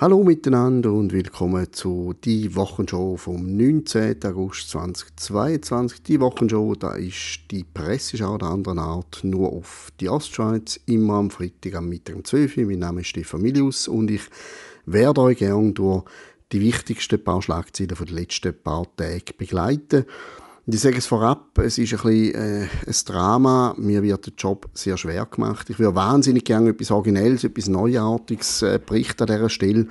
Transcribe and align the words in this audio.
Hallo 0.00 0.22
miteinander 0.22 0.92
und 0.92 1.12
willkommen 1.12 1.72
zu 1.72 2.14
die 2.22 2.54
Wochenshow 2.54 3.16
vom 3.16 3.56
19. 3.56 4.24
August 4.26 4.70
2022. 4.70 6.04
Die 6.04 6.20
Wochenshow, 6.20 6.76
da 6.76 6.92
ist 6.94 7.40
die 7.50 7.64
Presseschau 7.64 8.38
der 8.38 8.46
anderen 8.46 8.78
Art 8.78 9.18
nur 9.24 9.52
auf 9.52 9.90
die 9.98 10.08
Ostschweiz, 10.08 10.78
immer 10.86 11.14
am 11.14 11.30
Freitag 11.30 11.74
am 11.74 11.88
Mittag 11.88 12.14
um 12.14 12.24
12 12.24 12.58
Uhr. 12.58 12.66
Mein 12.66 12.78
Name 12.78 13.00
ist 13.00 13.08
Stefan 13.08 13.42
Milius 13.42 13.88
und 13.88 14.12
ich 14.12 14.22
werde 14.86 15.20
euch 15.20 15.38
gerne 15.38 15.72
durch 15.72 16.04
die 16.52 16.60
wichtigsten 16.60 17.24
paar 17.24 17.42
Schlagzeilen 17.42 17.96
der 17.98 18.14
letzten 18.14 18.54
paar 18.54 18.86
Tage 18.94 19.34
begleiten. 19.36 20.04
Und 20.68 20.74
ich 20.74 20.82
sage 20.82 20.98
es 20.98 21.06
vorab, 21.06 21.56
es 21.60 21.78
ist 21.78 21.94
ein 21.94 22.00
bisschen 22.02 22.34
äh, 22.34 22.68
ein 22.86 22.94
Drama. 23.06 23.74
Mir 23.78 24.02
wird 24.02 24.26
der 24.26 24.34
Job 24.36 24.68
sehr 24.74 24.98
schwer 24.98 25.24
gemacht. 25.24 25.70
Ich 25.70 25.78
würde 25.78 25.94
wahnsinnig 25.94 26.44
gerne 26.44 26.68
etwas 26.68 26.90
Originelles, 26.90 27.42
etwas 27.42 27.68
Neuartiges 27.68 28.60
äh, 28.60 28.78
berichten 28.78 29.22
an 29.22 29.34
dieser 29.34 29.48
Stelle. 29.48 29.86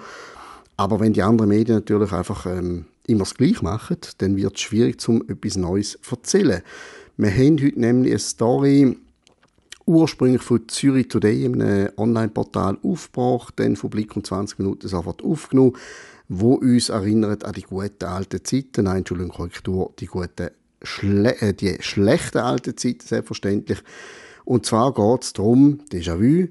Aber 0.76 1.00
wenn 1.00 1.14
die 1.14 1.24
anderen 1.24 1.50
Medien 1.50 1.78
natürlich 1.80 2.12
einfach 2.12 2.46
ähm, 2.46 2.86
immer 3.08 3.24
das 3.24 3.34
Gleiche 3.34 3.64
machen, 3.64 3.98
dann 4.20 4.38
wird 4.38 4.54
es 4.54 4.62
schwierig, 4.62 5.10
um 5.10 5.28
etwas 5.28 5.58
Neues 5.58 5.98
zu 6.00 6.16
erzählen. 6.16 6.62
Wir 7.18 7.32
haben 7.32 7.58
heute 7.60 7.80
nämlich 7.80 8.12
eine 8.12 8.20
Story 8.20 8.98
ursprünglich 9.88 10.44
von 10.44 10.68
Zürich 10.68 11.08
Today, 11.08 11.46
einem 11.46 11.90
Online-Portal, 11.98 12.78
aufgebracht, 12.84 13.56
dann 13.56 13.78
von 13.78 13.90
Blick 13.90 14.16
und 14.16 14.28
20 14.28 14.60
Minuten 14.60 14.88
sofort 14.88 15.24
aufgenommen, 15.24 15.74
wo 16.30 16.54
uns 16.54 16.90
erinnert 16.90 17.46
an 17.46 17.54
die 17.54 17.64
guten 17.64 18.06
alten 18.06 18.46
Zeiten, 18.46 18.84
nein, 18.84 18.98
Entschuldigung, 18.98 19.34
Korrektur, 19.34 19.92
die 19.98 20.06
guten 20.06 20.50
schle 20.88 21.40
äh, 21.42 21.54
die 21.54 21.78
schlechten 21.80 22.40
alten 22.40 22.78
Zeiten 22.78 23.06
selbstverständlich. 23.06 23.80
Und 24.46 24.66
zwar 24.66 24.94
geht 24.94 25.24
es 25.24 25.34
darum, 25.34 25.80
Déjà-vu, 25.92 26.48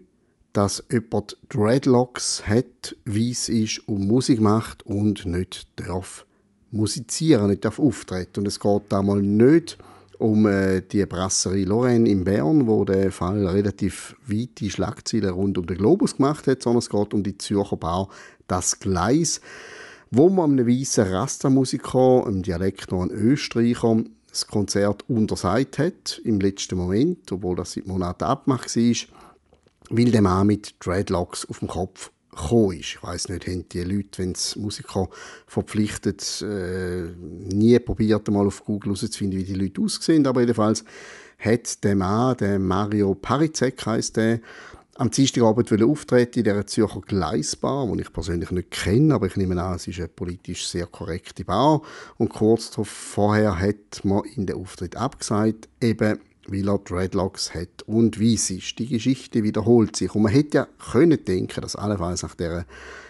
dass 0.53 0.85
jemand 0.91 1.37
Dreadlocks 1.49 2.47
hat, 2.47 2.97
weiss 3.05 3.49
ist 3.49 3.87
und 3.89 4.07
Musik 4.07 4.41
macht 4.41 4.85
und 4.85 5.27
nicht 5.27 5.69
darf 5.77 6.27
musizieren, 6.71 7.49
nicht 7.49 7.65
darf 7.65 7.79
auftreten. 7.79 8.41
Und 8.41 8.49
es 8.49 8.61
geht 8.61 8.83
da 8.89 9.03
mal 9.03 9.21
nicht 9.21 9.79
um 10.19 10.47
äh, 10.47 10.81
die 10.81 11.05
Brasserie 11.05 11.65
Lorraine 11.65 12.09
in 12.09 12.25
Bern, 12.25 12.67
wo 12.67 12.85
der 12.85 13.13
Fall 13.13 13.47
relativ 13.47 14.17
weite 14.27 14.71
Schlagzeilen 14.71 15.31
rund 15.31 15.59
um 15.59 15.67
den 15.67 15.77
Globus 15.77 16.17
gemacht 16.17 16.47
hat, 16.47 16.63
sondern 16.63 16.79
es 16.79 16.91
geht 16.91 17.13
um 17.13 17.23
die 17.23 17.39
Zürcher 17.39 17.77
Bar 17.77 18.09
Das 18.47 18.79
Gleis, 18.81 19.41
wo 20.11 20.29
man 20.29 20.53
einem 20.53 20.67
weißen 20.67 21.05
Rasta-Musiker, 21.05 22.27
einem 22.27 22.43
Dialekt 22.43 22.91
noch 22.93 23.03
einen 23.03 23.11
Österreicher, 23.11 24.05
das 24.37 24.47
Konzert 24.47 25.05
untersagt 25.09 25.79
hat, 25.79 26.21
im 26.25 26.41
letzten 26.41 26.77
Moment, 26.77 27.31
obwohl 27.33 27.57
das 27.57 27.73
seit 27.73 27.87
Monaten 27.87 28.25
abgemacht 28.25 28.77
war, 28.77 28.95
weil 29.91 30.11
der 30.11 30.23
Mann 30.23 30.47
mit 30.47 30.75
Dreadlocks 30.81 31.47
auf 31.47 31.61
dem 31.61 31.69
Kopf 31.69 32.11
gekommen 32.31 32.79
ist. 32.79 32.97
Ich 32.97 33.03
weiss 33.03 33.29
nicht, 33.29 33.47
haben 33.47 33.69
die 33.69 33.83
Leute, 33.83 34.19
wenn 34.19 34.33
es 34.33 34.57
Musiker 34.57 35.09
verpflichtet, 35.47 36.43
äh, 36.43 37.05
nie 37.19 37.79
probiert, 37.79 38.29
mal 38.31 38.47
auf 38.47 38.65
Google 38.65 38.95
herauszufinden, 38.95 39.39
wie 39.39 39.45
die 39.45 39.55
Leute 39.55 39.81
aussehen, 39.81 40.27
aber 40.27 40.41
jedenfalls 40.41 40.85
hat 41.39 41.83
der 41.85 41.97
Mann, 41.97 42.37
der 42.37 42.59
Mario 42.59 43.15
Parizek 43.15 43.85
heisst 43.87 44.17
der, 44.17 44.41
am 44.99 45.11
Dienstagabend 45.11 45.71
auftreten 45.83 46.39
in 46.39 46.45
dieser 46.45 46.67
Zürcher 46.67 47.01
Gleisbar, 47.01 47.87
die 47.93 48.01
ich 48.01 48.13
persönlich 48.13 48.51
nicht 48.51 48.71
kenne, 48.71 49.15
aber 49.15 49.27
ich 49.27 49.37
nehme 49.37 49.61
an, 49.63 49.75
es 49.75 49.87
ist 49.87 49.99
eine 49.99 50.09
politisch 50.09 50.67
sehr 50.67 50.87
korrekte 50.87 51.45
Bar. 51.45 51.83
Und 52.17 52.31
kurz 52.31 52.71
vorher 52.83 53.59
hat 53.59 54.05
man 54.05 54.25
in 54.25 54.47
den 54.47 54.57
Auftritt 54.57 54.97
abgesagt, 54.97 55.69
eben 55.81 56.19
weil 56.49 56.69
er 56.69 56.79
Dreadlocks 56.79 57.55
hat 57.55 57.83
und 57.87 58.21
weiss 58.21 58.51
ist. 58.51 58.79
Die 58.79 58.87
Geschichte 58.87 59.43
wiederholt 59.43 59.97
sich. 59.97 60.15
Und 60.15 60.23
man 60.23 60.33
hätte 60.33 60.59
ja 60.59 60.69
können 60.93 61.25
denken, 61.25 61.61
dass 61.61 61.77
allenfalls 61.77 62.23
nach 62.23 62.37
dieser 62.37 62.65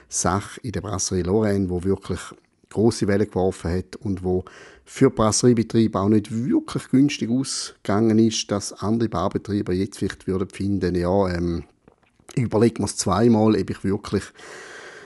Sache 0.09 0.61
in 0.63 0.73
der 0.73 0.81
Brasserie 0.81 1.23
Lorraine, 1.23 1.69
wo 1.69 1.85
wirklich 1.85 2.21
große 2.71 3.07
Wellen 3.07 3.27
geworfen 3.27 3.71
hat 3.71 3.97
und 3.97 4.25
wo 4.25 4.45
für 4.85 5.11
Brasseriebetriebe 5.11 5.99
auch 5.99 6.09
nicht 6.09 6.31
wirklich 6.33 6.89
günstig 6.89 7.31
ausgegangen 7.31 8.19
ist, 8.19 8.51
dass 8.51 8.73
andere 8.73 9.09
Barbetreiber 9.09 9.73
jetzt 9.73 9.99
vielleicht 9.99 10.27
würden 10.27 10.49
finden, 10.49 10.95
ja, 10.95 11.29
ähm, 11.29 11.65
überlegt 12.37 12.79
man 12.79 12.87
es 12.87 12.97
zweimal, 12.97 13.55
ob 13.59 13.71
ich 13.71 13.85
wirklich 13.85 14.25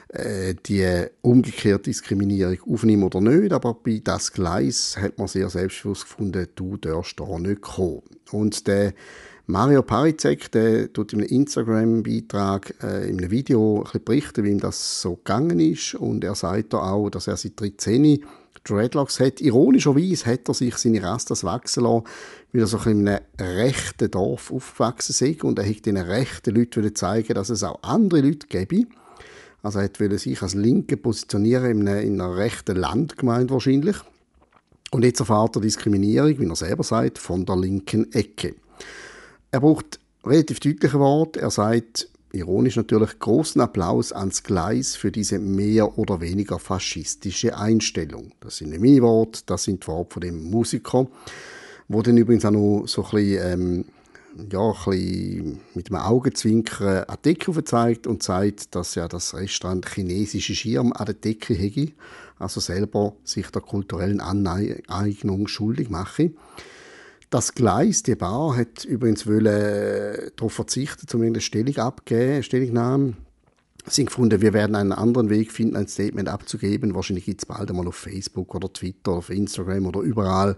äh, 0.08 0.54
die 0.66 1.06
umgekehrte 1.22 1.84
Diskriminierung 1.84 2.58
aufnehme 2.66 3.06
oder 3.06 3.20
nicht. 3.20 3.52
Aber 3.52 3.74
bei 3.74 4.00
das 4.02 4.32
Gleis 4.32 4.96
hat 5.00 5.18
man 5.18 5.28
sehr 5.28 5.48
selbstbewusst 5.48 6.02
gefunden, 6.02 6.48
du 6.54 6.76
darfst 6.76 7.20
da 7.20 7.38
nicht 7.38 7.60
kommen. 7.60 8.02
Und 8.32 8.66
der 8.66 8.92
Mario 9.46 9.82
Parizek, 9.82 10.50
der 10.52 10.92
tut 10.92 11.12
in 11.12 11.20
einem 11.20 11.28
Instagram-Beitrag, 11.28 12.74
äh, 12.82 13.08
in 13.08 13.18
einem 13.18 13.30
Video 13.30 13.78
ein 13.78 13.82
bisschen 13.84 14.04
berichten, 14.04 14.44
wie 14.44 14.50
ihm 14.50 14.60
das 14.60 15.02
so 15.02 15.16
gegangen 15.16 15.58
ist. 15.58 15.94
Und 15.94 16.24
er 16.24 16.34
sagt 16.34 16.72
da 16.72 16.78
auch, 16.78 17.10
dass 17.10 17.26
er 17.26 17.36
seit 17.36 17.58
13 17.58 18.24
Dreadlocks 18.64 19.20
hat. 19.20 19.40
Ironischerweise 19.40 20.26
hat 20.26 20.48
er 20.48 20.54
sich 20.54 20.76
seine 20.76 21.02
Rastas 21.02 21.44
wachsen 21.44 21.84
lassen, 21.84 22.04
weil 22.52 22.62
er 22.62 22.66
so 22.66 22.78
in 22.88 23.08
einem 23.08 23.20
rechten 23.38 24.10
Dorf 24.10 24.52
aufgewachsen 24.52 25.30
ist 25.30 25.44
und 25.44 25.58
er 25.58 25.68
hat 25.68 25.86
den 25.86 25.96
rechten 25.96 26.54
Leuten 26.54 26.94
zeigen 26.94 27.34
dass 27.34 27.50
es 27.50 27.62
auch 27.62 27.82
andere 27.82 28.20
Leute 28.20 28.46
gäbe. 28.46 28.86
Also 29.62 29.78
er 29.78 29.90
wollte 29.98 30.18
sich 30.18 30.40
als 30.42 30.54
Linke 30.54 30.96
positionieren 30.96 31.70
in 31.70 31.88
einer, 31.88 32.00
in 32.00 32.20
einer 32.20 32.36
rechten 32.36 32.76
Landgemeinde 32.76 33.52
wahrscheinlich. 33.52 33.96
Und 34.90 35.04
jetzt 35.04 35.20
erfahrt 35.20 35.56
er 35.56 35.62
Diskriminierung, 35.62 36.38
wie 36.38 36.48
er 36.48 36.56
selber 36.56 36.82
sagt, 36.82 37.18
von 37.18 37.44
der 37.44 37.56
linken 37.56 38.12
Ecke. 38.12 38.54
Er 39.50 39.60
braucht 39.60 40.00
relativ 40.24 40.60
deutliche 40.60 40.98
Worte. 40.98 41.40
Er 41.40 41.50
sagt, 41.50 42.08
ironisch 42.32 42.76
natürlich, 42.76 43.18
großen 43.18 43.60
Applaus 43.60 44.12
ans 44.12 44.42
Gleis 44.42 44.96
für 44.96 45.10
diese 45.10 45.38
mehr 45.38 45.98
oder 45.98 46.20
weniger 46.20 46.58
faschistische 46.58 47.56
Einstellung. 47.56 48.32
Das 48.40 48.58
sind 48.58 48.78
meine 48.78 49.02
Worte, 49.02 49.42
das 49.46 49.64
sind 49.64 49.82
die 49.82 49.88
Worte 49.88 50.14
von 50.14 50.20
dem 50.20 50.50
Musiker, 50.50 51.06
wo 51.88 52.02
dann 52.02 52.16
übrigens 52.16 52.44
auch 52.44 52.50
noch 52.50 52.84
so 52.86 53.04
ein 53.04 53.10
bisschen, 53.10 53.52
ähm, 53.52 53.84
ja, 54.50 54.60
ein 54.60 54.74
bisschen 54.84 55.60
mit 55.74 55.90
einem 55.90 56.02
Augenzwinkern 56.02 57.04
an 57.04 57.16
die 57.24 57.34
Decke 57.34 57.64
zeigt 57.64 58.06
und 58.06 58.22
sagt, 58.22 58.74
dass 58.74 58.94
ja 58.94 59.08
das 59.08 59.34
Restaurant 59.34 59.88
chinesische 59.88 60.54
Schirm 60.54 60.92
an 60.92 61.06
der 61.06 61.14
Decke 61.14 61.54
hätte, 61.54 61.92
also 62.38 62.60
selber 62.60 63.14
sich 63.24 63.48
der 63.48 63.62
kulturellen 63.62 64.20
Aneignung 64.20 65.48
schuldig 65.48 65.90
mache. 65.90 66.30
Das 67.30 67.54
Gleis, 67.54 68.02
die 68.02 68.16
Bar, 68.16 68.56
hat 68.56 68.84
übrigens 68.84 69.24
wollen, 69.24 69.46
äh, 69.46 70.30
darauf 70.34 70.52
verzichten, 70.52 71.06
zumindest 71.06 71.46
Stellung 71.46 71.76
abgeben, 71.76 72.42
Stellungnahme. 72.42 73.12
Sie 73.86 74.02
haben 74.02 74.06
gefunden, 74.06 74.40
wir 74.42 74.52
werden 74.52 74.74
einen 74.74 74.92
anderen 74.92 75.30
Weg 75.30 75.52
finden, 75.52 75.76
ein 75.76 75.86
Statement 75.86 76.28
abzugeben. 76.28 76.92
Wahrscheinlich 76.94 77.24
gibt 77.24 77.40
es 77.40 77.46
bald 77.46 77.70
einmal 77.70 77.86
auf 77.86 77.94
Facebook 77.94 78.52
oder 78.56 78.72
Twitter 78.72 79.12
oder 79.12 79.18
auf 79.18 79.30
Instagram 79.30 79.86
oder 79.86 80.00
überall 80.00 80.56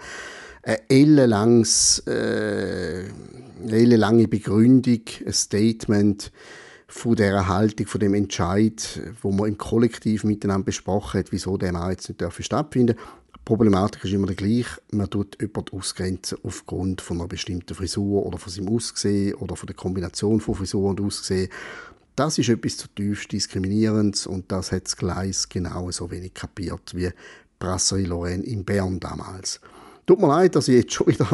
ein 0.63 0.79
ellenlanges, 0.89 2.05
äh, 2.07 3.05
eine 3.63 3.73
ellenlange 3.73 4.27
Begründung, 4.27 5.03
ein 5.27 5.33
Statement 5.33 6.33
von 6.89 7.17
dieser 7.17 7.49
Haltung, 7.49 7.87
von 7.87 8.01
dem 8.01 8.15
Entscheid, 8.15 9.01
wo 9.21 9.31
man 9.31 9.49
im 9.49 9.59
Kollektiv 9.59 10.25
miteinander 10.25 10.65
besprochen 10.65 11.21
hat, 11.21 11.33
wieso 11.33 11.59
der 11.59 11.73
Mann 11.73 11.91
jetzt 11.91 12.09
nicht 12.09 12.45
stattfinden 12.45 12.97
darf. 12.97 13.22
Die 13.43 13.47
Problematik 13.47 14.05
ist 14.05 14.13
immer 14.13 14.29
die 14.29 14.37
gleiche. 14.37 14.81
Man 14.93 15.11
tut 15.11 15.37
jemanden 15.41 15.77
ausgrenzen 15.77 16.39
aufgrund 16.45 17.01
von 17.01 17.19
einer 17.19 17.27
bestimmten 17.27 17.75
Frisur 17.75 18.25
oder 18.25 18.39
von 18.39 18.53
seinem 18.53 18.69
Aussehen 18.69 19.35
oder 19.35 19.57
von 19.57 19.67
der 19.67 19.75
Kombination 19.75 20.39
von 20.41 20.55
Frisur 20.55 20.91
und 20.91 21.01
Aussehen. 21.01 21.49
Das 22.15 22.39
ist 22.39 22.49
etwas 22.49 22.77
zutiefst 22.77 23.33
diskriminierend 23.33 24.29
und 24.29 24.53
das 24.53 24.71
hat 24.71 24.85
das 24.85 24.97
Gleis 24.97 25.49
genauso 25.49 26.09
wenig 26.13 26.35
kapiert 26.35 26.95
wie 26.95 27.11
Brasserie 27.59 28.07
Lorraine 28.07 28.45
in 28.45 28.65
Bern 28.65 29.01
damals. 29.01 29.61
Tut 30.07 30.21
mir 30.21 30.29
leid, 30.29 30.55
dass 30.55 30.69
ich 30.69 30.77
jetzt 30.77 30.93
schon 30.93 31.09
wieder 31.09 31.27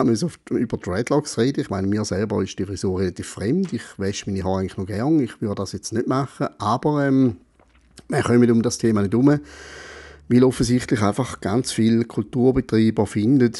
über 0.48 0.78
Dreadlocks 0.78 1.36
rede. 1.36 1.60
Ich 1.60 1.68
meine, 1.68 1.86
mir 1.86 2.06
selber 2.06 2.42
ist 2.42 2.58
die 2.58 2.64
Frisur 2.64 3.00
relativ 3.00 3.28
fremd. 3.28 3.74
Ich 3.74 3.82
wasche 3.98 4.30
meine 4.30 4.44
Haare 4.44 4.60
eigentlich 4.60 4.78
noch 4.78 4.86
gern. 4.86 5.20
Ich 5.20 5.42
würde 5.42 5.56
das 5.56 5.72
jetzt 5.72 5.92
nicht 5.92 6.06
machen. 6.06 6.48
Aber 6.56 7.06
ähm, 7.06 7.36
wir 8.08 8.22
kommen 8.22 8.50
um 8.50 8.62
das 8.62 8.78
Thema 8.78 9.02
nicht 9.02 9.12
herum 9.12 9.40
weil 10.28 10.44
offensichtlich 10.44 11.02
einfach 11.02 11.40
ganz 11.40 11.72
viele 11.72 12.04
Kulturbetreiber 12.04 13.06
finden, 13.06 13.52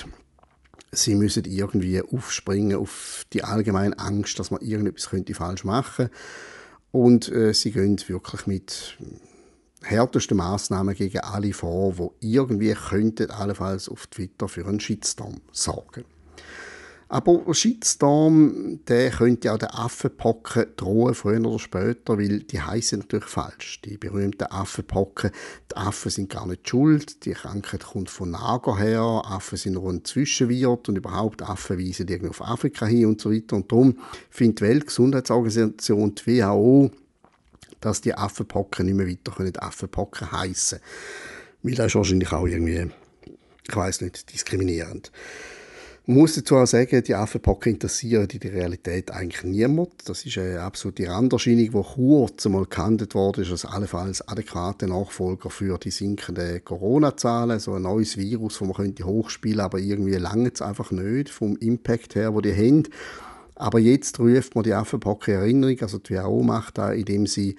sie 0.93 1.15
müssen 1.15 1.44
irgendwie 1.44 2.00
aufspringen 2.03 2.79
auf 2.79 3.25
die 3.32 3.44
allgemeine 3.44 3.99
Angst, 3.99 4.38
dass 4.38 4.50
man 4.50 4.61
irgendetwas 4.61 5.11
könnte 5.11 5.35
falsch 5.35 5.65
machen 5.65 6.09
und 6.93 7.31
äh, 7.31 7.53
sie 7.53 7.73
gehen 7.73 7.99
wirklich 8.06 8.47
mit 8.47 8.99
härtesten 9.82 10.37
Maßnahmen 10.37 10.94
gegen 10.94 11.20
alle 11.20 11.53
vor, 11.53 11.94
die 12.23 12.32
irgendwie 12.32 12.75
könnten 12.75 13.31
allenfalls 13.31 13.88
auf 13.88 14.06
Twitter 14.09 14.49
für 14.49 14.67
einen 14.67 14.81
Shitstorm 14.81 15.41
sorgen. 15.53 16.05
Aber 17.10 17.43
Shitstorm, 17.55 18.81
der 18.87 19.10
könnte 19.10 19.50
auch 19.50 19.58
den 19.58 19.70
Affenpocken 19.70 20.66
drohen, 20.76 21.14
früher 21.14 21.40
oder 21.40 21.58
später, 21.58 22.19
weil 22.19 22.40
die 22.40 22.60
heißen 22.60 22.99
natürlich 22.99 23.25
falsch. 23.25 23.81
Die 23.81 23.96
berühmten 23.96 24.44
Affenpocken. 24.44 25.31
Die 25.70 25.76
Affen 25.76 26.10
sind 26.10 26.28
gar 26.28 26.46
nicht 26.46 26.69
schuld. 26.69 27.25
Die 27.25 27.32
Krankheit 27.32 27.82
kommt 27.82 28.10
von 28.10 28.32
Nager 28.32 28.76
her. 28.76 29.22
Affen 29.25 29.56
sind 29.56 29.72
nur 29.75 29.90
ein 29.90 30.05
Zwischenwirt 30.05 30.90
und 30.90 30.99
überhaupt 30.99 31.40
Affen 31.43 31.78
weisen 31.78 32.06
irgendwie 32.08 32.28
auf 32.28 32.43
Afrika 32.43 32.84
hin 32.84 33.06
und 33.06 33.22
so 33.22 33.32
weiter. 33.32 33.56
Und 33.56 33.72
darum 33.72 33.99
findet 34.28 34.60
die 34.60 34.64
Weltgesundheitsorganisation, 34.64 36.14
die 36.14 36.40
WHO, 36.40 36.90
dass 37.81 38.02
die 38.02 38.14
Affenpocken 38.14 38.84
nicht 38.84 38.96
mehr 38.96 39.08
weiter 39.08 39.62
Affenpocken 39.62 40.31
heißen 40.31 40.78
Weil 41.62 41.75
das 41.75 41.87
ist 41.87 41.94
wahrscheinlich 41.94 42.32
auch 42.32 42.46
irgendwie, 42.46 42.90
ich 43.66 43.76
weiß 43.76 44.02
nicht, 44.02 44.31
diskriminierend. 44.31 45.10
Man 46.10 46.20
muss 46.20 46.37
dazu 46.37 46.56
auch 46.56 46.64
sagen, 46.64 47.02
die 47.05 47.14
Affenpocken 47.14 47.75
interessieren 47.75 48.26
in 48.32 48.40
der 48.40 48.55
Realität 48.55 49.10
eigentlich 49.10 49.44
niemand. 49.44 49.90
Das 50.06 50.25
ist 50.25 50.38
eine 50.38 50.62
absolute 50.62 51.06
Randerscheinung, 51.06 51.70
die 51.70 51.94
kurz 51.94 52.46
einmal 52.46 52.64
gehandelt 52.64 53.14
worden 53.14 53.43
ist 53.43 53.50
als 53.50 53.66
allenfalls 53.66 54.26
adäquate 54.26 54.87
Nachfolger 54.87 55.50
für 55.50 55.76
die 55.76 55.90
sinkenden 55.90 56.64
Corona-Zahlen. 56.64 57.60
So 57.60 57.75
ein 57.75 57.82
neues 57.82 58.16
Virus, 58.16 58.58
das 58.58 58.66
man 58.66 58.72
könnte 58.72 59.05
hochspielen 59.05 59.60
aber 59.60 59.81
irgendwie 59.81 60.14
lange 60.14 60.50
es 60.50 60.62
einfach 60.62 60.93
nicht 60.93 61.28
vom 61.28 61.58
Impact 61.58 62.14
her, 62.14 62.32
wo 62.32 62.40
die 62.40 62.55
haben. 62.55 62.84
Aber 63.55 63.78
jetzt 63.78 64.19
ruft 64.19 64.55
man 64.55 64.64
die 64.64 64.72
Affenpocken 64.72 65.34
Erinnerung, 65.34 65.78
also 65.82 65.99
die 65.99 66.14
WHO 66.14 66.43
macht 66.43 66.78
da, 66.78 66.90
indem 66.90 67.26
sie 67.26 67.56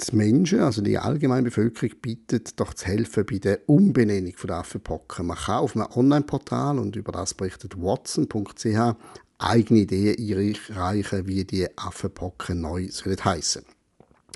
die 0.00 0.16
Menschen, 0.16 0.60
also 0.60 0.82
die 0.82 0.98
allgemeine 0.98 1.44
Bevölkerung, 1.44 1.96
bittet, 2.00 2.60
doch 2.60 2.74
zu 2.74 2.86
helfen 2.86 3.24
bei 3.24 3.38
der 3.38 3.68
Umbenennung 3.68 4.34
der 4.42 4.56
Affenpocken. 4.56 5.26
Man 5.26 5.36
kann 5.36 5.60
auf 5.60 5.74
einem 5.74 5.86
Online-Portal, 5.94 6.78
und 6.78 6.96
über 6.96 7.12
das 7.12 7.34
berichtet 7.34 7.80
watson.ch, 7.80 8.96
eigene 9.38 9.80
Ideen 9.80 10.56
einreichen, 10.68 11.26
wie 11.26 11.44
die 11.44 11.66
Affenpocken 11.76 12.60
neu 12.60 12.88
sollen 12.90 13.24
heissen. 13.24 13.64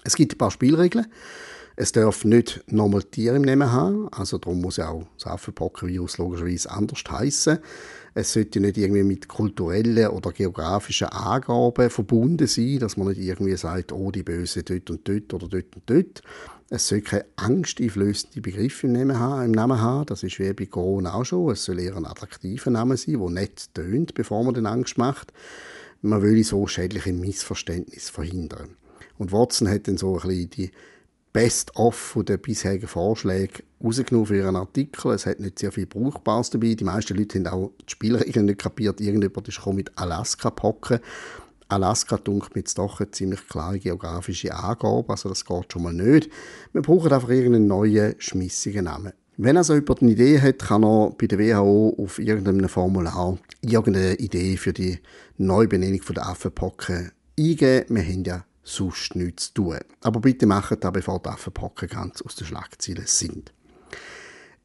Es 0.05 0.17
gibt 0.17 0.35
ein 0.35 0.39
paar 0.39 0.51
Spielregeln. 0.51 1.07
Es 1.77 1.93
darf 1.93 2.25
nicht 2.25 2.63
nochmal 2.71 3.03
Tiere 3.03 3.37
im 3.37 3.43
Namen 3.43 3.73
haben, 3.73 4.09
also 4.13 4.37
darum 4.37 4.61
muss 4.61 4.77
ja 4.77 4.91
auch 4.91 5.07
das 5.17 5.27
Affenpockenvirus 5.27 6.19
logischerweise 6.19 6.71
anders 6.71 7.03
heißen. 7.09 7.59
Es 8.15 8.33
sollte 8.33 8.61
nicht 8.61 8.77
irgendwie 8.77 9.05
mit 9.05 9.29
kulturellen 9.29 10.09
oder 10.09 10.33
geografischen 10.33 11.09
Angaben 11.09 11.91
verbunden 11.91 12.47
sein, 12.47 12.79
dass 12.79 12.97
man 12.97 13.09
nicht 13.09 13.21
irgendwie 13.21 13.57
sagt, 13.57 13.93
oh, 13.93 14.11
die 14.11 14.23
Böse 14.23 14.63
dort 14.63 14.91
und 14.91 15.09
dort 15.09 15.33
oder 15.35 15.49
dort 15.49 15.77
und 15.77 15.83
dort. 15.87 16.23
Es 16.73 16.87
soll 16.87 17.01
keine 17.01 17.25
angsteinflößende 17.37 18.41
Begriffe 18.41 18.87
im 18.87 18.93
Namen, 18.93 19.81
haben. 19.81 20.07
Das 20.07 20.23
ist 20.23 20.39
wie 20.39 20.53
bei 20.53 20.67
Corona 20.67 21.15
auch 21.15 21.25
schon. 21.25 21.51
Es 21.51 21.65
soll 21.65 21.81
eher 21.81 21.97
ein 21.97 22.07
attraktiver 22.07 22.71
Name 22.71 22.97
sein, 22.97 23.19
der 23.19 23.31
nicht 23.31 23.75
tönt, 23.75 24.15
bevor 24.15 24.45
man 24.45 24.55
den 24.55 24.67
Angst 24.67 24.97
macht. 24.97 25.33
Man 26.01 26.23
will 26.23 26.43
so 26.45 26.67
schädliche 26.67 27.13
Missverständnisse 27.13 28.13
verhindern. 28.13 28.77
Und 29.19 29.33
Watson 29.33 29.69
hat 29.69 29.89
dann 29.89 29.99
so 29.99 30.19
ein 30.19 30.29
bisschen 30.29 30.51
die 30.51 30.71
Best-of 31.33 32.19
der 32.27 32.39
bisherigen 32.39 32.89
Vorschläge 32.89 33.63
rausgenommen 33.83 34.27
für 34.27 34.37
ihren 34.37 34.57
Artikel. 34.57 35.13
Es 35.13 35.27
hat 35.27 35.41
nicht 35.41 35.59
sehr 35.59 35.73
viel 35.73 35.87
Brauchbares 35.87 36.51
dabei. 36.51 36.75
Die 36.75 36.85
meisten 36.85 37.17
Leute 37.17 37.39
haben 37.39 37.47
auch 37.47 37.73
die 37.81 37.91
Spielregeln 37.91 38.47
nicht 38.47 38.59
kapiert. 38.61 39.01
Irgendjemand 39.01 39.49
ist 39.49 39.67
mit 39.67 39.91
Alaska 39.97 40.51
pocken. 40.51 41.01
Alaska 41.69 42.17
dunkelt 42.17 42.55
mir 42.55 42.61
jetzt 42.63 42.79
doch 42.79 43.01
eine 43.01 43.11
ziemlich 43.13 43.47
klare 43.47 43.79
geografische 43.79 44.53
Angabe, 44.53 45.09
also 45.09 45.29
das 45.29 45.45
geht 45.45 45.73
schon 45.73 45.85
mal 45.85 45.93
nicht. 45.93 46.29
Wir 46.73 46.83
brauchen 46.83 47.13
einfach 47.13 47.29
irgendeinen 47.29 47.69
neuen, 47.69 48.17
schmissigen 48.19 48.87
Namen. 48.87 49.13
Wenn 49.37 49.57
also 49.57 49.75
jemand 49.75 50.03
eine 50.03 50.11
Idee 50.11 50.41
hat, 50.41 50.59
kann 50.59 50.83
er 50.83 51.15
bei 51.17 51.27
der 51.27 51.39
WHO 51.39 51.95
auf 51.97 52.19
irgendeinem 52.19 52.69
Formular 52.69 53.39
irgendeine 53.63 54.17
Idee 54.17 54.57
für 54.57 54.73
die 54.73 54.99
Neubenennung 55.39 56.03
der 56.15 56.29
Affenpocken 56.29 57.13
eingeben. 57.39 57.97
Wir 57.97 58.03
haben 58.03 58.25
ja 58.25 58.45
sonst 58.63 59.15
nichts 59.15 59.47
zu 59.47 59.55
tun. 59.55 59.79
Aber 60.03 60.21
bitte 60.21 60.47
macht 60.47 60.85
das, 60.85 60.93
bevor 60.93 61.21
die 61.21 61.31
Affenpocken 61.31 61.89
ganz 61.89 62.21
aus 62.21 62.35
den 62.35 62.49
Schlagzeilen 62.49 63.07
sind. 63.07 63.53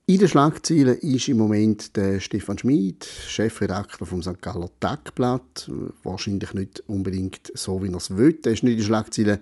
In 0.07 0.19
den 0.19 0.27
Schlagzeilen 0.27 0.99
ist 0.99 1.27
im 1.29 1.37
Moment 1.37 1.95
der 1.95 2.19
Stefan 2.19 2.59
Schmid, 2.59 3.05
Chefredakteur 3.05 4.05
vom 4.05 4.21
St. 4.21 4.39
Galler 4.39 4.69
Tagblatt. 4.79 5.71
Wahrscheinlich 6.03 6.53
nicht 6.53 6.83
unbedingt 6.87 7.51
so, 7.55 7.81
wie 7.81 7.89
er 7.89 7.95
es 7.95 8.15
will. 8.15 8.37
Er 8.45 8.51
ist 8.51 8.61
nicht 8.61 8.73
in 8.73 8.77
den 8.79 8.85
Schlagzeilen 8.85 9.39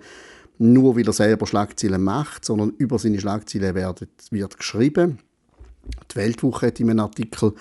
nur, 0.58 0.96
weil 0.96 1.06
er 1.06 1.12
selber 1.12 1.46
Schlagzeilen 1.46 2.02
macht, 2.02 2.46
sondern 2.46 2.70
über 2.78 2.98
seine 2.98 3.20
Schlagzeilen 3.20 3.74
wird, 3.74 4.56
geschrieben. 4.56 5.18
Die 6.10 6.16
Weltwoche 6.16 6.68
hat 6.68 6.80
ihm 6.80 6.88
einen 6.88 7.00
Artikel 7.00 7.52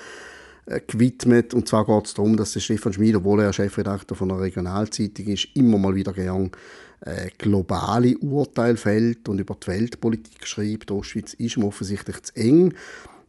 gewidmet. 0.87 1.53
Und 1.53 1.67
zwar 1.67 1.85
geht 1.85 2.07
es 2.07 2.13
darum, 2.13 2.37
dass 2.37 2.53
der 2.53 2.59
Stefan 2.59 2.93
Schmid, 2.93 3.15
obwohl 3.15 3.41
er 3.41 3.53
Chefredakteur 3.53 4.15
von 4.15 4.31
einer 4.31 4.41
Regionalzeitung 4.41 5.27
ist, 5.27 5.49
immer 5.55 5.77
mal 5.77 5.95
wieder 5.95 6.13
gern 6.13 6.51
äh, 7.01 7.29
globale 7.37 8.17
Urteile 8.17 8.77
fällt 8.77 9.27
und 9.27 9.39
über 9.39 9.55
die 9.61 9.67
Weltpolitik 9.67 10.47
schreibt. 10.47 10.89
Die 10.89 10.93
Ostschweiz 10.93 11.33
ist 11.33 11.57
ihm 11.57 11.65
offensichtlich 11.65 12.23
zu 12.23 12.35
eng. 12.35 12.73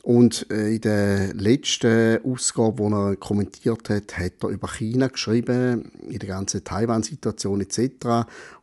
Und 0.02 0.46
äh, 0.50 0.74
in 0.74 0.80
der 0.82 1.32
letzten 1.32 2.22
Ausgabe, 2.24 2.78
wo 2.78 2.88
er 2.90 3.16
kommentiert 3.16 3.88
hat, 3.88 4.18
hat 4.18 4.32
er 4.42 4.50
über 4.50 4.68
China 4.68 5.08
geschrieben, 5.08 5.90
in 6.06 6.18
der 6.18 6.28
ganzen 6.28 6.62
Taiwan-Situation 6.62 7.62
etc. 7.62 7.80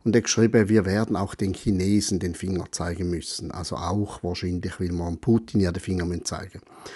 Und 0.04 0.14
er 0.14 0.18
hat 0.18 0.24
geschrieben, 0.24 0.68
wir 0.68 0.86
werden 0.86 1.16
auch 1.16 1.34
den 1.34 1.52
Chinesen 1.52 2.20
den 2.20 2.36
Finger 2.36 2.66
zeigen 2.70 3.10
müssen. 3.10 3.50
Also 3.50 3.74
auch 3.74 4.22
wahrscheinlich, 4.22 4.78
weil 4.78 4.92
man 4.92 5.18
Putin 5.18 5.60
ja 5.60 5.72
den 5.72 5.82
Finger 5.82 6.06
zeigen 6.24 6.60
müssen 6.60 6.92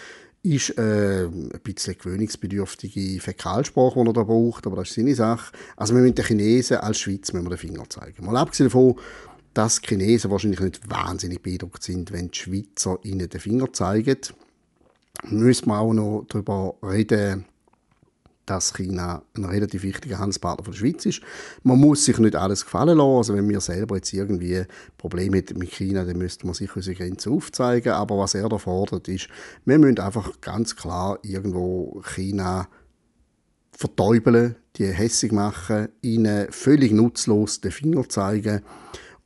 ist 0.54 0.78
äh, 0.78 1.24
ein 1.24 1.60
bisschen 1.62 1.98
gewöhnungsbedürftige 1.98 3.20
Fäkalsprache, 3.20 4.00
die 4.00 4.06
er 4.08 4.12
da 4.12 4.22
braucht, 4.22 4.66
aber 4.66 4.76
das 4.76 4.88
ist 4.88 4.94
seine 4.94 5.14
Sache. 5.14 5.52
Also 5.76 5.94
wir 5.94 6.02
müssen 6.02 6.14
den 6.14 6.24
Chinesen 6.24 6.78
als 6.78 6.98
Schweiz 6.98 7.32
wir 7.32 7.42
den 7.42 7.58
Finger 7.58 7.88
zeigen. 7.88 8.24
Mal 8.24 8.36
abgesehen 8.36 8.68
davon, 8.68 8.96
dass 9.54 9.80
die 9.80 9.88
Chinesen 9.88 10.30
wahrscheinlich 10.30 10.60
nicht 10.60 10.88
wahnsinnig 10.88 11.42
beeindruckt 11.42 11.82
sind, 11.82 12.12
wenn 12.12 12.30
die 12.30 12.38
Schweizer 12.38 12.98
ihnen 13.02 13.28
den 13.28 13.40
Finger 13.40 13.72
zeigen, 13.72 14.18
müssen 15.24 15.68
wir 15.68 15.78
auch 15.78 15.92
noch 15.92 16.24
darüber 16.28 16.74
reden, 16.82 17.46
dass 18.46 18.72
China 18.72 19.22
ein 19.36 19.44
relativ 19.44 19.82
wichtiger 19.82 20.18
Handelspartner 20.18 20.64
von 20.64 20.72
der 20.72 20.78
Schweiz 20.78 21.04
ist. 21.04 21.20
Man 21.62 21.78
muss 21.78 22.04
sich 22.04 22.18
nicht 22.18 22.36
alles 22.36 22.64
gefallen 22.64 22.96
lassen. 22.96 23.16
Also 23.16 23.34
wenn 23.34 23.48
wir 23.48 23.60
selber 23.60 23.96
jetzt 23.96 24.12
irgendwie 24.12 24.64
Probleme 24.96 25.42
mit 25.54 25.70
China, 25.72 26.04
dann 26.04 26.16
müsste 26.16 26.46
man 26.46 26.54
sich 26.54 26.74
unsere 26.74 26.96
Grenzen 26.96 27.32
aufzeigen. 27.32 27.92
Aber 27.92 28.18
was 28.18 28.34
er 28.34 28.48
da 28.48 28.58
fordert, 28.58 29.08
ist, 29.08 29.28
wir 29.64 29.78
müssen 29.78 29.98
einfach 29.98 30.40
ganz 30.40 30.76
klar 30.76 31.18
irgendwo 31.22 32.00
China 32.14 32.68
vertäubeln, 33.72 34.56
die 34.76 34.86
hässig 34.86 35.32
machen, 35.32 35.88
ihnen 36.00 36.46
völlig 36.50 36.92
nutzlos 36.92 37.60
den 37.60 37.72
Finger 37.72 38.08
zeigen 38.08 38.62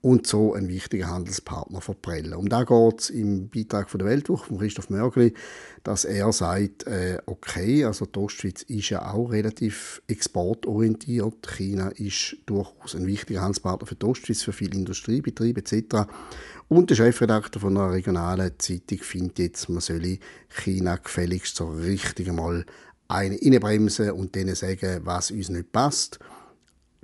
und 0.02 0.26
so 0.26 0.55
einen 0.55 0.69
wichtigen 0.69 1.08
Handelspartner 1.08 1.81
verprellen. 1.81 2.32
Um 2.35 2.49
da 2.49 2.64
geht 2.64 3.00
es 3.00 3.11
im 3.11 3.50
Beitrag 3.50 3.91
von 3.91 3.99
der 3.99 4.08
Weltwoche 4.08 4.47
von 4.47 4.58
Christoph 4.58 4.88
Mörgli, 4.88 5.35
dass 5.82 6.05
er 6.05 6.32
sagt, 6.32 6.87
äh, 6.87 7.19
okay, 7.26 7.85
also 7.85 8.06
die 8.06 8.19
Ostschweiz 8.19 8.62
ist 8.62 8.88
ja 8.88 9.12
auch 9.12 9.31
relativ 9.31 10.01
exportorientiert. 10.06 11.46
China 11.46 11.89
ist 11.89 12.36
durchaus 12.46 12.94
ein 12.94 13.06
wichtiger 13.06 13.43
Handelspartner 13.43 13.86
für 13.86 13.94
die 13.94 14.06
Ostschweiz, 14.06 14.43
für 14.43 14.53
viele 14.53 14.79
Industriebetriebe 14.79 15.60
etc. 15.60 16.08
Und 16.69 16.89
der 16.89 16.96
Chefredakteur 16.96 17.60
von 17.60 17.77
einer 17.77 17.93
regionalen 17.93 18.53
Zeitung 18.58 18.98
findet 18.98 19.39
jetzt, 19.39 19.69
man 19.69 19.81
solle 19.81 20.19
China 20.48 20.96
gefälligst 20.96 21.56
so 21.56 21.69
richtig 21.69 22.32
mal 22.32 22.65
eine 23.08 23.36
reinbremsen 23.36 24.13
und 24.13 24.34
denen 24.34 24.55
sagen, 24.55 25.01
was 25.05 25.31
uns 25.31 25.48
nicht 25.48 25.72
passt. 25.72 26.20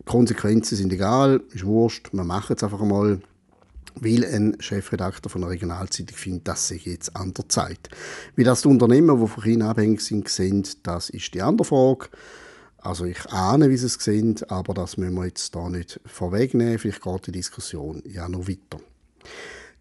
Konsequenzen 0.04 0.76
sind 0.76 0.92
egal, 0.92 1.42
ist 1.52 1.64
wurscht, 1.64 2.12
wir 2.12 2.24
machen 2.24 2.54
es 2.56 2.62
einfach 2.62 2.80
mal, 2.80 3.20
weil 3.96 4.24
ein 4.24 4.56
Chefredakteur 4.60 5.30
von 5.30 5.42
einer 5.42 5.50
Regionalzeitung 5.50 6.16
findet, 6.16 6.48
das 6.48 6.68
sei 6.68 6.80
jetzt 6.84 7.16
an 7.16 7.32
der 7.32 7.48
Zeit. 7.48 7.88
Wie 8.34 8.44
das 8.44 8.62
die 8.62 8.68
Unternehmen, 8.68 9.20
die 9.20 9.26
von 9.26 9.42
China 9.42 9.70
abhängig 9.70 10.00
sind, 10.02 10.28
sehen, 10.28 10.66
das 10.82 11.10
ist 11.10 11.32
die 11.34 11.42
andere 11.42 11.64
Frage. 11.64 12.08
Also 12.78 13.04
ich 13.04 13.26
ahne, 13.32 13.70
wie 13.70 13.76
sie 13.76 13.86
es 13.86 13.94
sehen, 13.94 14.36
aber 14.48 14.74
das 14.74 14.96
müssen 14.96 15.14
wir 15.14 15.24
jetzt 15.24 15.54
da 15.54 15.68
nicht 15.68 15.98
vorwegnehmen. 16.04 16.78
Vielleicht 16.78 17.02
geht 17.02 17.26
die 17.26 17.32
Diskussion 17.32 18.02
ja 18.06 18.28
noch 18.28 18.46
weiter. 18.46 18.78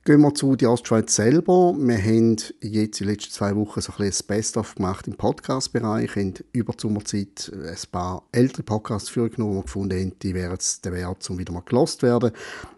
Gehen 0.07 0.21
wir 0.21 0.35
zu 0.35 0.55
die 0.55 0.67
Ostschweiz 0.67 1.15
selber. 1.15 1.73
Wir 1.79 1.97
haben 1.97 2.35
jetzt 2.61 3.01
in 3.01 3.07
den 3.07 3.07
letzten 3.07 3.31
zwei 3.31 3.55
Wochen 3.55 3.81
so 3.81 3.91
ein 3.91 4.05
bisschen 4.05 4.27
Best-of 4.27 4.75
gemacht 4.75 5.07
im 5.07 5.15
Podcast-Bereich. 5.15 6.15
Wir 6.15 6.21
haben 6.21 6.33
über 6.51 6.73
die 6.73 6.81
Sommerzeit 6.81 7.51
ein 7.51 7.75
paar 7.91 8.21
ältere 8.31 8.61
Podcasts 8.61 9.09
vorgenommen, 9.09 9.53
die 9.53 9.57
wir 9.57 9.63
gefunden 9.63 9.99
haben, 9.99 10.19
die 10.19 10.35
wären 10.35 10.57
es 10.59 10.79
der 10.81 10.93
Wert, 10.93 11.27
um 11.31 11.39
wieder 11.39 11.53
mal 11.53 11.63
gelost 11.65 12.03
werden. 12.03 12.33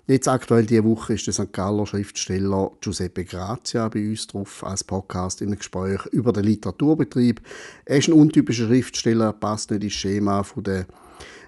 Jetzt 0.08 0.30
aktuell 0.30 0.66
diese 0.66 0.86
Woche 0.86 1.16
ist 1.16 1.28
der 1.28 1.34
St. 1.34 1.52
Galler 1.52 1.86
Schriftsteller 1.86 2.72
Giuseppe 2.80 3.26
Grazia 3.26 3.90
bei 3.90 4.08
uns 4.08 4.26
drauf 4.28 4.64
als 4.64 4.86
Podcast 4.86 5.42
im 5.42 5.54
Gespräch 5.54 6.06
über 6.14 6.32
den 6.32 6.46
Literaturbetrieb. 6.46 7.42
Er 7.84 7.98
ist 7.98 8.08
ein 8.08 8.14
untypischer 8.14 8.68
Schriftsteller, 8.68 9.34
passt 9.34 9.70
nicht 9.72 9.84
ins 9.84 9.94
Schema 9.96 10.44
von 10.44 10.64
der 10.64 10.86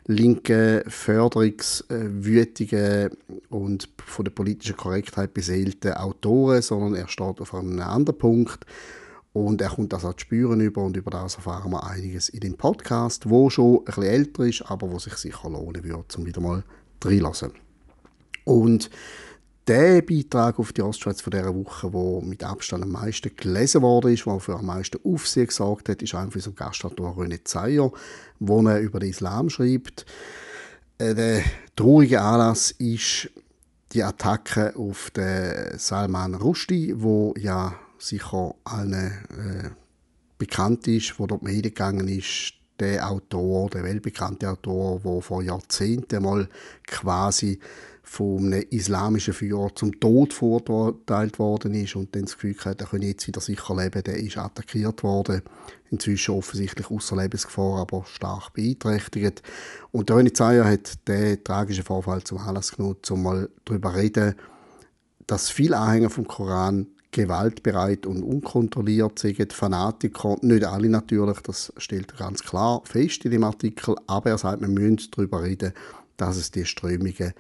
linken, 0.10 0.84
förderungswütigen 0.90 3.12
und 3.50 3.88
von 4.04 4.26
der 4.26 4.32
politischen 4.32 4.76
Korrektheit 4.76 5.36
beseelten 5.36 5.94
Autoren, 5.94 6.64
sondern 6.64 6.96
er 6.96 7.08
steht 7.08 7.40
auf 7.40 7.54
einem 7.54 7.80
anderen 7.80 8.18
Punkt 8.18 8.66
und 9.34 9.62
er 9.62 9.70
kommt 9.70 9.94
das 9.94 10.06
auch 10.06 10.16
zu 10.16 10.22
spüren 10.22 10.62
über 10.62 10.82
und 10.82 10.98
über 10.98 11.12
das 11.12 11.36
erfahren 11.36 11.72
wir 11.72 11.84
einiges 11.84 12.30
in 12.30 12.40
dem 12.40 12.56
Podcast, 12.56 13.30
wo 13.30 13.52
schon 13.52 13.78
ein 13.78 13.84
bisschen 13.86 14.04
älter 14.04 14.46
ist, 14.46 14.64
aber 14.64 14.90
wo 14.90 14.98
sich 14.98 15.14
sicher 15.14 15.48
lohnen 15.48 15.84
wird, 15.84 16.18
um 16.18 16.26
wieder 16.26 16.42
mal 16.42 16.64
reinzulassen. 17.04 17.52
Und 18.46 18.90
der 19.70 20.02
Beitrag 20.02 20.58
auf 20.58 20.74
die 20.74 20.82
Ostschweiz 20.82 21.22
von 21.22 21.30
dieser 21.30 21.54
Woche, 21.54 21.92
der 21.92 22.28
mit 22.28 22.44
Abstand 22.44 22.84
am 22.84 22.90
meisten 22.90 23.36
gelesen 23.36 23.84
wurde, 23.84 24.16
der 24.16 24.40
für 24.40 24.56
am 24.56 24.66
meisten 24.66 25.00
Aufsehen 25.04 25.46
gesorgt 25.46 25.90
hat, 25.90 26.02
ist 26.02 26.16
einfach 26.16 26.38
unser 26.38 26.52
Gastautor 26.52 27.16
René 27.16 27.44
Zeyer, 27.44 27.92
wo 28.40 28.68
er 28.68 28.80
über 28.80 29.00
den 29.00 29.12
Islam 29.12 29.50
schreibt. 29.52 30.08
Äh, 30.98 31.14
der 31.14 31.44
traurige 31.76 32.20
Anlass 32.20 32.72
ist 32.72 33.30
die 33.94 34.04
Attacke 34.04 34.76
auf 34.76 35.12
den 35.12 35.78
Salman 35.78 36.34
Rushdie, 36.34 36.96
wo 36.98 37.36
ja 37.38 37.76
sicher 38.00 38.56
allen 38.64 39.12
äh, 39.30 39.70
bekannt 40.40 40.88
ist, 40.88 41.20
wo 41.20 41.28
dort 41.28 41.44
Medien 41.44 42.08
ist, 42.08 42.54
der 42.80 43.08
Autor, 43.08 43.70
der 43.70 43.84
weltbekannte 43.84 44.50
Autor, 44.50 45.02
der 45.02 45.22
vor 45.22 45.44
Jahrzehnten 45.44 46.24
mal 46.24 46.48
quasi 46.88 47.60
vom 48.12 48.48
einem 48.48 48.66
islamischen 48.72 49.36
Führer 49.36 49.70
zum 49.76 50.00
Tod 50.00 50.34
verurteilt 50.34 51.38
worden 51.38 51.76
ist 51.76 51.96
und 51.96 52.16
dann 52.16 52.24
das 52.24 52.34
Gefühl 52.34 52.56
hat, 52.66 52.82
er 52.82 52.88
könne 52.88 53.06
jetzt 53.06 53.28
wieder 53.28 53.40
sicher 53.40 53.76
leben, 53.76 54.02
der 54.04 54.18
ist 54.18 54.36
attackiert 54.36 55.04
worden. 55.04 55.44
Inzwischen 55.92 56.34
offensichtlich 56.34 56.90
außer 56.90 57.16
Lebensgefahr, 57.16 57.78
aber 57.78 58.06
stark 58.12 58.54
beeinträchtigt. 58.54 59.44
Und 59.92 60.10
der 60.10 60.18
René 60.18 60.34
Zeyer 60.34 60.66
hat 60.66 61.08
den 61.08 61.44
tragischen 61.44 61.84
Vorfall 61.84 62.24
zum 62.24 62.40
Anlass 62.40 62.72
genutzt, 62.72 63.12
um 63.12 63.22
mal 63.22 63.48
darüber 63.64 63.92
zu 63.92 64.00
reden, 64.00 64.36
dass 65.28 65.52
viele 65.52 65.78
Anhänger 65.78 66.10
vom 66.10 66.28
Koran 66.28 66.88
gewaltbereit 67.12 68.08
und 68.08 68.24
unkontrolliert 68.24 69.20
sind, 69.20 69.54
Fanatiker, 69.54 70.36
nicht 70.42 70.66
alle 70.66 70.90
natürlich, 70.90 71.42
das 71.42 71.72
stellt 71.78 72.12
er 72.14 72.18
ganz 72.18 72.42
klar 72.42 72.82
fest 72.86 73.24
in 73.26 73.32
dem 73.32 73.44
Artikel, 73.44 73.96
aber 74.08 74.32
er 74.32 74.38
sagt, 74.40 74.62
wir 74.62 74.68
müssen 74.68 75.12
darüber 75.12 75.44
reden, 75.44 75.74
dass 76.18 76.38
es 76.38 76.50
die 76.52 76.66
Strömungen 76.66 77.34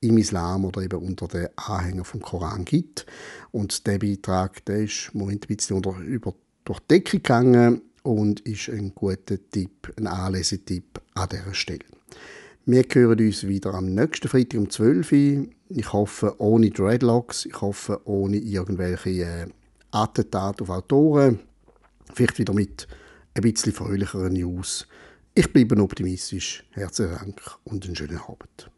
im 0.00 0.18
Islam 0.18 0.64
oder 0.64 0.82
eben 0.82 0.98
unter 0.98 1.28
den 1.28 1.48
Anhängern 1.56 2.04
vom 2.04 2.20
Koran 2.20 2.64
gibt. 2.64 3.06
Und 3.50 3.86
der 3.86 3.98
Beitrag, 3.98 4.64
der 4.64 4.84
ist 4.84 5.10
im 5.12 5.20
Moment 5.20 5.44
ein 5.44 5.56
bisschen 5.56 5.76
unter, 5.76 5.98
über, 5.98 6.34
durch 6.64 6.80
die 6.80 6.88
Decke 6.88 7.18
gegangen 7.18 7.82
und 8.02 8.40
ist 8.40 8.68
ein 8.70 8.94
guter 8.94 9.36
Tipp, 9.50 9.92
ein 9.96 10.06
Anlesetipp 10.06 11.00
an 11.14 11.28
dieser 11.28 11.54
Stelle. 11.54 11.84
Wir 12.64 12.84
hören 12.90 13.18
uns 13.18 13.46
wieder 13.46 13.74
am 13.74 13.94
nächsten 13.94 14.28
Freitag 14.28 14.60
um 14.60 14.70
12 14.70 15.12
Uhr. 15.12 15.46
Ich 15.68 15.92
hoffe, 15.92 16.34
ohne 16.38 16.70
Dreadlocks. 16.70 17.46
Ich 17.46 17.60
hoffe, 17.60 18.00
ohne 18.04 18.36
irgendwelche 18.36 19.10
äh, 19.10 19.46
Attentate 19.90 20.62
auf 20.62 20.70
Autoren. 20.70 21.40
Vielleicht 22.14 22.38
wieder 22.38 22.54
mit 22.54 22.86
ein 23.34 23.42
bisschen 23.42 23.72
fröhlicheren 23.72 24.32
News. 24.32 24.86
Ich 25.34 25.52
bleibe 25.52 25.80
optimistisch. 25.80 26.64
Herzlichen 26.72 27.14
Dank 27.14 27.40
und 27.64 27.84
einen 27.84 27.96
schönen 27.96 28.18
Abend. 28.18 28.70